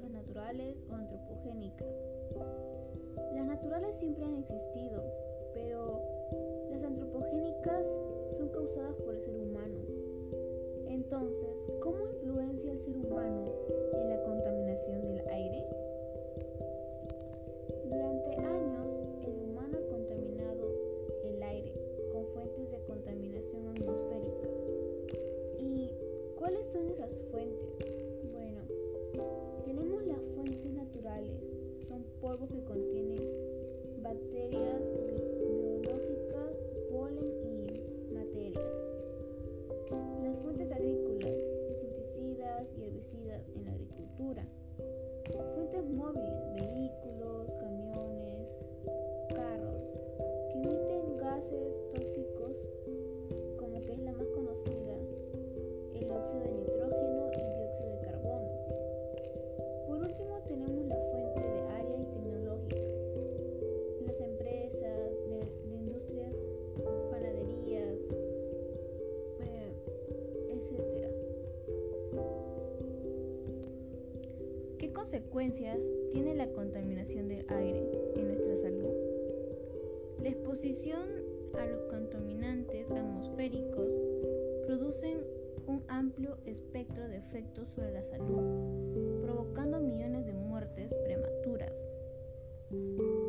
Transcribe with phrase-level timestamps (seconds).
[0.00, 1.94] Causas naturales o antropogénicas.
[3.34, 5.02] Las naturales siempre han existido,
[5.52, 6.00] pero
[6.70, 7.86] las antropogénicas
[8.38, 9.78] son causadas por el ser humano.
[10.88, 11.50] Entonces,
[11.82, 13.52] ¿cómo influencia el ser humano
[13.92, 15.66] en la contaminación del aire?
[17.84, 18.88] Durante años,
[19.22, 20.72] el humano ha contaminado
[21.24, 21.74] el aire
[22.12, 24.48] con fuentes de contaminación atmosférica.
[25.58, 25.90] ¿Y
[26.38, 27.89] cuáles son esas fuentes?
[32.20, 33.18] Son polvos que contienen
[34.02, 34.80] bacterias
[35.82, 36.56] biológicas,
[36.90, 38.64] polen y materias.
[40.22, 41.36] Las fuentes agrícolas,
[41.70, 44.44] insecticidas y herbicidas en la agricultura.
[45.54, 47.69] Fuentes móviles, vehículos, camiones,
[75.10, 75.76] consecuencias
[76.12, 78.94] tiene la contaminación del aire en nuestra salud?
[80.22, 81.02] La exposición
[81.58, 83.92] a los contaminantes atmosféricos
[84.66, 85.18] producen
[85.66, 91.72] un amplio espectro de efectos sobre la salud, provocando millones de muertes prematuras.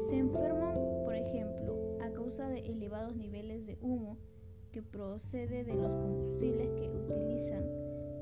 [0.08, 4.20] Se enferman, por ejemplo, a causa de elevados niveles de humo
[4.72, 7.66] que procede de los combustibles que utilizan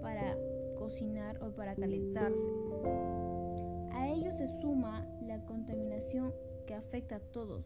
[0.02, 0.38] para
[0.78, 3.29] cocinar o para calentarse.
[4.10, 6.34] A ello se suma la contaminación
[6.66, 7.64] que afecta a todos.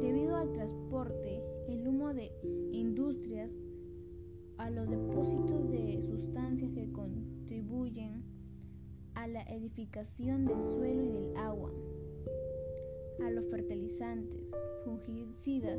[0.00, 2.32] Debido al transporte, el humo de
[2.72, 3.50] industrias,
[4.56, 8.24] a los depósitos de sustancias que contribuyen
[9.14, 11.70] a la edificación del suelo y del agua,
[13.22, 14.50] a los fertilizantes,
[14.86, 15.78] fungicidas,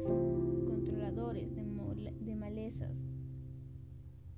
[0.68, 1.64] controladores de,
[2.20, 2.96] de malezas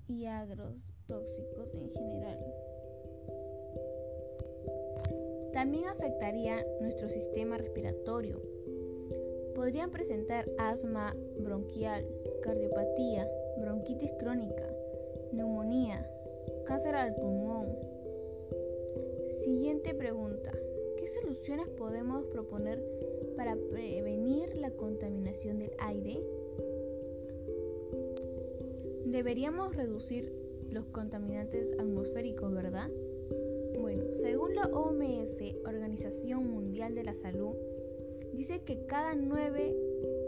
[0.07, 2.39] y agrotóxicos en general.
[5.53, 8.41] También afectaría nuestro sistema respiratorio.
[9.55, 12.05] Podrían presentar asma bronquial,
[12.41, 13.29] cardiopatía,
[13.61, 14.67] bronquitis crónica,
[15.31, 16.09] neumonía,
[16.65, 17.67] cáncer al pulmón.
[19.41, 20.51] Siguiente pregunta.
[20.97, 22.83] ¿Qué soluciones podemos proponer
[23.35, 26.19] para prevenir la contaminación del aire?
[29.05, 30.33] Deberíamos reducir
[30.71, 32.89] los contaminantes atmosféricos, ¿verdad?
[34.21, 37.55] Según la OMS, Organización Mundial de la Salud,
[38.33, 39.75] dice que cada 9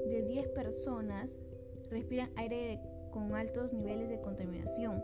[0.07, 1.41] de 10 personas
[1.89, 2.79] respiran aire
[3.11, 5.03] con altos niveles de contaminación.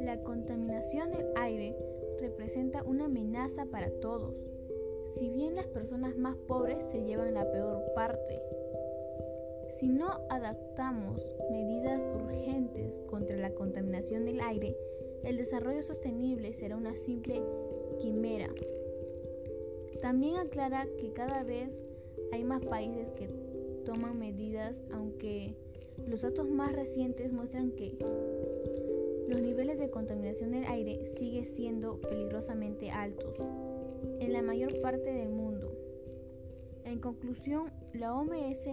[0.00, 1.76] La contaminación del aire
[2.20, 4.34] representa una amenaza para todos.
[5.16, 8.42] Si bien las personas más pobres se llevan la peor parte,
[9.78, 14.76] si no adaptamos medidas urgentes contra la contaminación del aire,
[15.24, 17.42] el desarrollo sostenible será una simple
[18.00, 18.48] quimera.
[20.00, 21.74] También aclara que cada vez
[22.32, 23.28] hay más países que
[23.84, 25.54] toman medidas, aunque
[26.06, 27.96] los datos más recientes muestran que
[29.28, 33.34] los niveles de contaminación del aire siguen siendo peligrosamente altos
[34.20, 35.72] en la mayor parte del mundo.
[36.84, 38.68] En conclusión, la OMS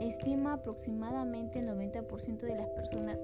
[0.00, 3.18] estima aproximadamente el 90% de las personas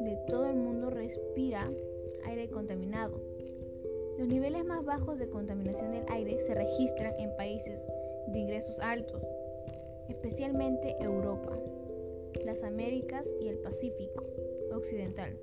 [0.00, 1.70] de todo el mundo respira
[2.24, 3.20] aire contaminado.
[4.18, 7.80] Los niveles más bajos de contaminación del aire se registran en países
[8.28, 9.22] de ingresos altos,
[10.08, 11.58] especialmente Europa,
[12.44, 14.24] las Américas y el Pacífico
[14.72, 15.36] occidental.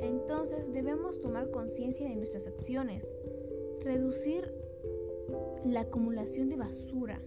[0.00, 3.04] Entonces debemos tomar conciencia de nuestras acciones,
[3.80, 4.52] reducir
[5.64, 7.20] la acumulación de basura,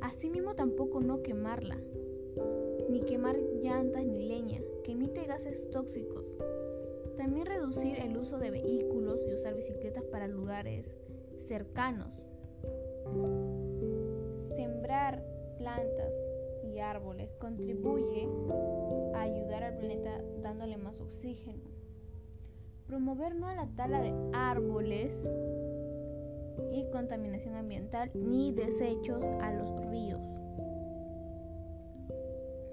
[0.00, 1.78] asimismo tampoco no quemarla,
[2.88, 6.26] ni quemar llantas ni leña, que emite gases tóxicos.
[7.16, 10.96] También reducir el uso de vehículos y usar bicicletas para lugares
[11.46, 12.12] cercanos.
[14.54, 15.24] Sembrar
[15.58, 16.16] plantas
[16.64, 18.28] y árboles contribuye
[19.14, 21.62] a ayudar al planeta dándole más oxígeno.
[22.86, 25.12] Promover no a la tala de árboles
[26.72, 30.41] y contaminación ambiental ni desechos a los ríos.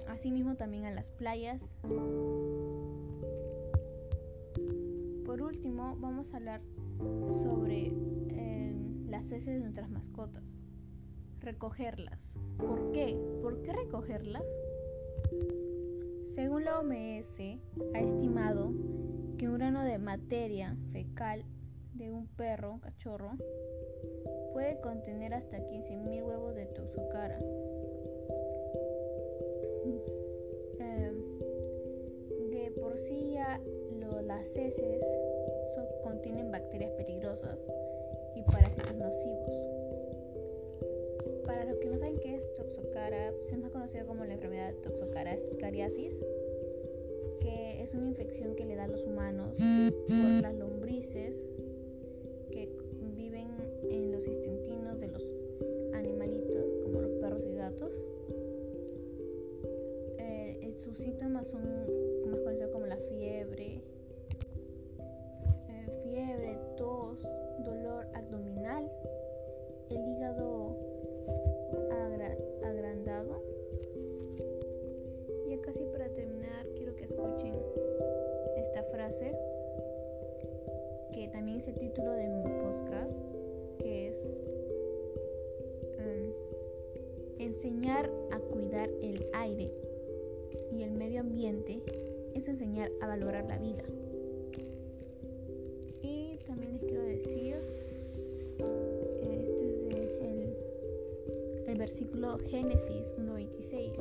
[0.10, 1.62] Asimismo también a las playas.
[5.26, 6.62] Por último, vamos a hablar
[7.42, 7.94] sobre
[8.30, 8.76] eh,
[9.08, 10.44] las heces de nuestras mascotas.
[11.40, 12.20] Recogerlas.
[12.58, 13.16] ¿Por qué?
[13.42, 14.44] ¿Por qué recogerlas?
[16.36, 17.40] Según la OMS,
[17.94, 18.74] ha estimado
[19.38, 21.46] que un grano de materia fecal
[21.94, 23.34] de un perro, cachorro,
[24.54, 27.40] puede contener hasta 15.000 huevos de toxocara.
[33.08, 33.62] Ya
[34.26, 35.02] las heces
[36.04, 37.58] contienen bacterias peligrosas
[38.36, 39.50] y parásitos nocivos.
[41.46, 46.18] Para los que no saben qué es toxocara, es más conocido como la enfermedad toxocariasis,
[47.42, 49.56] que es una infección que le da a los humanos
[50.08, 51.36] por las lombrices
[87.60, 89.72] enseñar a cuidar el aire
[90.72, 91.82] y el medio ambiente
[92.34, 93.84] es enseñar a valorar la vida.
[96.02, 97.80] Y también les quiero decir
[101.80, 103.94] versículo Génesis 1.26,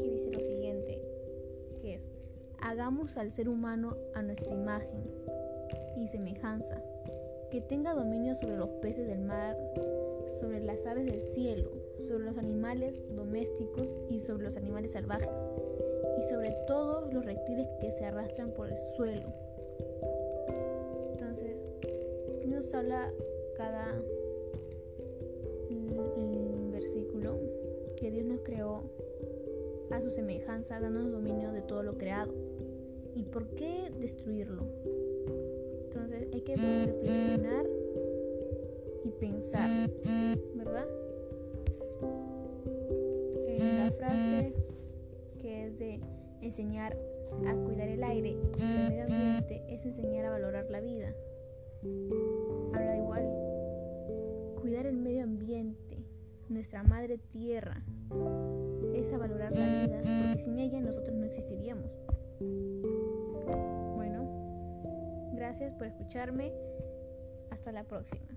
[0.00, 1.00] que dice lo siguiente,
[1.80, 2.02] que es,
[2.60, 5.02] hagamos al ser humano a nuestra imagen
[5.96, 6.80] y semejanza,
[7.50, 9.56] que tenga dominio sobre los peces del mar,
[10.40, 11.70] sobre las aves del cielo,
[12.06, 15.30] sobre los animales domésticos y sobre los animales salvajes,
[16.18, 19.32] y sobre todos los reptiles que se arrastran por el suelo.
[21.12, 21.56] Entonces,
[22.46, 23.12] nos habla
[23.56, 24.00] cada
[28.04, 28.82] que Dios nos creó
[29.90, 32.34] a su semejanza, dándonos dominio de todo lo creado.
[33.14, 34.62] ¿Y por qué destruirlo?
[35.84, 37.66] Entonces hay que reflexionar
[39.04, 39.90] y pensar,
[40.54, 40.86] ¿verdad?
[44.04, 44.52] Frase
[45.40, 46.00] que es de
[46.42, 46.96] enseñar
[47.46, 51.12] a cuidar el aire y el medio ambiente es enseñar a valorar la vida.
[52.72, 53.28] Habla igual,
[54.60, 55.98] cuidar el medio ambiente,
[56.48, 57.82] nuestra madre tierra,
[58.94, 61.90] es a valorar la vida, porque sin ella nosotros no existiríamos.
[63.94, 66.52] Bueno, gracias por escucharme.
[67.50, 68.28] Hasta la próxima.